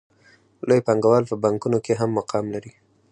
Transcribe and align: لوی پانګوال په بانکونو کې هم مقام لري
لوی 0.67 0.81
پانګوال 0.87 1.23
په 1.27 1.35
بانکونو 1.43 1.77
کې 1.85 1.93
هم 1.99 2.09
مقام 2.19 2.45
لري 2.55 2.71